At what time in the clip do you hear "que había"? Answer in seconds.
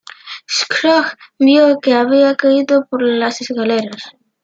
1.79-2.33